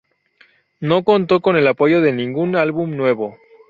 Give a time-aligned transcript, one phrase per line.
[0.79, 3.37] No contó con el apoyo de ningún álbum nuevo.